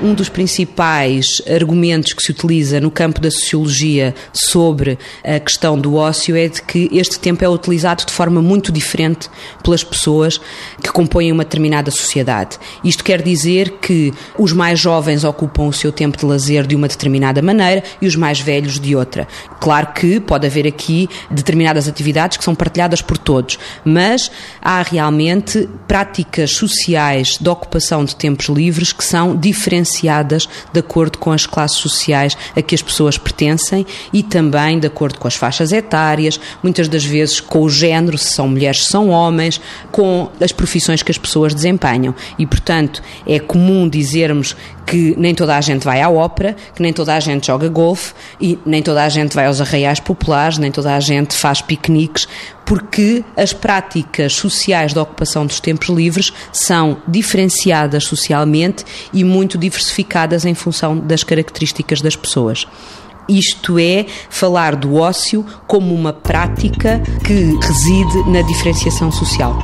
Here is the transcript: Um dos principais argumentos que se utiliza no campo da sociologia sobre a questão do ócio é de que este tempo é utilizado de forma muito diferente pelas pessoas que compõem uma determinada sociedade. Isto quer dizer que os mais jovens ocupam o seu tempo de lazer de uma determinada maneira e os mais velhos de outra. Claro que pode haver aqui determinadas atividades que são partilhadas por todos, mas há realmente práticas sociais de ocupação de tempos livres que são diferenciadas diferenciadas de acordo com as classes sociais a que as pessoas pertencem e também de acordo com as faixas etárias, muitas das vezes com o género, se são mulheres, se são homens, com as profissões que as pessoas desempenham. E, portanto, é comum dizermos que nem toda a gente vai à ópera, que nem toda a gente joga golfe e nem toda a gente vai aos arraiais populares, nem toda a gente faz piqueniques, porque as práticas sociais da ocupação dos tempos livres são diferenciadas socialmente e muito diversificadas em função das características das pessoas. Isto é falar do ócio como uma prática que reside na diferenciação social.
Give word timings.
Um 0.00 0.14
dos 0.14 0.28
principais 0.28 1.42
argumentos 1.52 2.12
que 2.12 2.22
se 2.22 2.30
utiliza 2.30 2.80
no 2.80 2.90
campo 2.90 3.20
da 3.20 3.30
sociologia 3.30 4.14
sobre 4.32 4.96
a 5.24 5.40
questão 5.40 5.78
do 5.78 5.96
ócio 5.96 6.36
é 6.36 6.48
de 6.48 6.62
que 6.62 6.88
este 6.92 7.18
tempo 7.18 7.44
é 7.44 7.48
utilizado 7.48 8.06
de 8.06 8.12
forma 8.12 8.40
muito 8.40 8.70
diferente 8.70 9.28
pelas 9.62 9.82
pessoas 9.82 10.40
que 10.80 10.92
compõem 10.92 11.32
uma 11.32 11.42
determinada 11.42 11.90
sociedade. 11.90 12.58
Isto 12.84 13.02
quer 13.02 13.22
dizer 13.22 13.78
que 13.80 14.12
os 14.38 14.52
mais 14.52 14.78
jovens 14.78 15.24
ocupam 15.24 15.64
o 15.64 15.72
seu 15.72 15.90
tempo 15.90 16.16
de 16.16 16.24
lazer 16.24 16.66
de 16.66 16.76
uma 16.76 16.86
determinada 16.86 17.42
maneira 17.42 17.82
e 18.00 18.06
os 18.06 18.14
mais 18.14 18.40
velhos 18.40 18.78
de 18.78 18.94
outra. 18.94 19.26
Claro 19.60 19.88
que 19.94 20.20
pode 20.20 20.46
haver 20.46 20.66
aqui 20.66 21.08
determinadas 21.28 21.88
atividades 21.88 22.36
que 22.36 22.44
são 22.44 22.54
partilhadas 22.54 23.02
por 23.02 23.18
todos, 23.18 23.58
mas 23.84 24.30
há 24.62 24.80
realmente 24.82 25.68
práticas 25.88 26.52
sociais 26.52 27.36
de 27.40 27.48
ocupação 27.48 28.04
de 28.04 28.14
tempos 28.14 28.46
livres 28.46 28.92
que 28.92 29.04
são 29.04 29.36
diferenciadas 29.36 29.87
diferenciadas 29.88 30.48
de 30.72 30.80
acordo 30.80 31.18
com 31.18 31.32
as 31.32 31.46
classes 31.46 31.78
sociais 31.78 32.36
a 32.54 32.62
que 32.62 32.74
as 32.74 32.82
pessoas 32.82 33.16
pertencem 33.16 33.86
e 34.12 34.22
também 34.22 34.78
de 34.78 34.86
acordo 34.86 35.18
com 35.18 35.26
as 35.26 35.34
faixas 35.34 35.72
etárias, 35.72 36.38
muitas 36.62 36.88
das 36.88 37.04
vezes 37.04 37.40
com 37.40 37.62
o 37.62 37.70
género, 37.70 38.18
se 38.18 38.32
são 38.32 38.48
mulheres, 38.48 38.84
se 38.84 38.90
são 38.90 39.08
homens, 39.08 39.60
com 39.90 40.28
as 40.40 40.52
profissões 40.52 41.02
que 41.02 41.10
as 41.10 41.18
pessoas 41.18 41.54
desempenham. 41.54 42.14
E, 42.38 42.46
portanto, 42.46 43.02
é 43.26 43.38
comum 43.38 43.88
dizermos 43.88 44.54
que 44.86 45.14
nem 45.18 45.34
toda 45.34 45.54
a 45.54 45.60
gente 45.60 45.84
vai 45.84 46.00
à 46.00 46.08
ópera, 46.08 46.56
que 46.74 46.80
nem 46.80 46.92
toda 46.92 47.14
a 47.14 47.20
gente 47.20 47.48
joga 47.48 47.68
golfe 47.68 48.14
e 48.40 48.58
nem 48.64 48.82
toda 48.82 49.04
a 49.04 49.08
gente 49.08 49.34
vai 49.34 49.46
aos 49.46 49.60
arraiais 49.60 50.00
populares, 50.00 50.56
nem 50.56 50.70
toda 50.70 50.94
a 50.94 51.00
gente 51.00 51.36
faz 51.36 51.60
piqueniques, 51.60 52.26
porque 52.68 53.24
as 53.34 53.54
práticas 53.54 54.34
sociais 54.34 54.92
da 54.92 55.00
ocupação 55.00 55.46
dos 55.46 55.58
tempos 55.58 55.88
livres 55.88 56.34
são 56.52 56.98
diferenciadas 57.08 58.04
socialmente 58.04 58.84
e 59.10 59.24
muito 59.24 59.56
diversificadas 59.56 60.44
em 60.44 60.54
função 60.54 60.98
das 60.98 61.24
características 61.24 62.02
das 62.02 62.14
pessoas. 62.14 62.66
Isto 63.26 63.78
é 63.78 64.04
falar 64.28 64.76
do 64.76 64.96
ócio 64.96 65.44
como 65.66 65.94
uma 65.94 66.12
prática 66.12 67.02
que 67.24 67.56
reside 67.66 68.30
na 68.30 68.42
diferenciação 68.42 69.10
social. 69.10 69.58